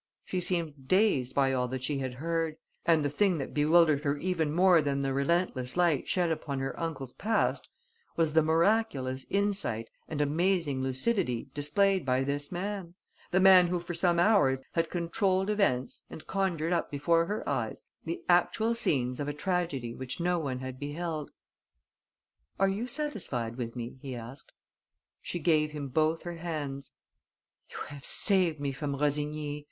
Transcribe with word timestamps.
She 0.25 0.39
seemed 0.39 0.87
dazed 0.87 1.35
by 1.35 1.53
all 1.53 1.67
that 1.67 1.83
she 1.83 1.99
had 1.99 2.15
heard; 2.15 2.55
and 2.87 3.03
the 3.03 3.09
thing 3.11 3.37
that 3.37 3.53
bewildered 3.53 4.03
her 4.03 4.17
even 4.17 4.51
more 4.51 4.81
than 4.81 5.03
the 5.03 5.13
relentless 5.13 5.77
light 5.77 6.07
shed 6.07 6.31
upon 6.31 6.57
her 6.59 6.73
uncle's 6.79 7.13
past 7.13 7.69
was 8.15 8.33
the 8.33 8.41
miraculous 8.41 9.27
insight 9.29 9.89
and 10.07 10.19
amazing 10.19 10.81
lucidity 10.81 11.51
displayed 11.53 12.03
by 12.03 12.23
this 12.23 12.51
man: 12.51 12.95
the 13.29 13.39
man 13.39 13.67
who 13.67 13.79
for 13.79 13.93
some 13.93 14.17
hours 14.19 14.63
had 14.71 14.89
controlled 14.89 15.51
events 15.51 16.03
and 16.09 16.25
conjured 16.25 16.73
up 16.73 16.89
before 16.89 17.27
her 17.27 17.47
eyes 17.47 17.83
the 18.03 18.23
actual 18.27 18.73
scenes 18.73 19.19
of 19.19 19.27
a 19.27 19.33
tragedy 19.33 19.93
which 19.93 20.19
no 20.19 20.39
one 20.39 20.61
had 20.61 20.79
beheld. 20.79 21.29
"Are 22.57 22.67
you 22.69 22.87
satisfied 22.87 23.55
with 23.55 23.75
me?" 23.75 23.99
he 24.01 24.15
asked. 24.15 24.51
She 25.21 25.37
gave 25.37 25.69
him 25.73 25.89
both 25.89 26.23
her 26.23 26.37
hands: 26.37 26.91
"You 27.69 27.77
have 27.89 28.03
saved 28.03 28.59
me 28.59 28.71
from 28.71 28.95
Rossigny. 28.95 29.59